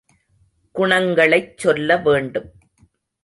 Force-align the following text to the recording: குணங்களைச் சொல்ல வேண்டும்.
குணங்களைச் 0.75 1.57
சொல்ல 1.57 1.97
வேண்டும். 1.97 2.49